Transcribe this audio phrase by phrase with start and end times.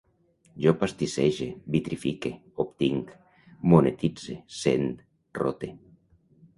[0.63, 2.33] Jo pastissege, vitrifique,
[2.65, 3.13] obtinc,
[3.75, 4.93] monetitze, sent,
[5.45, 5.75] rote